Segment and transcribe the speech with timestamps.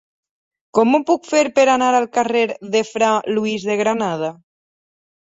[0.75, 2.41] Com ho puc fer per anar al carrer
[2.75, 4.31] de Fra Luis de Granada?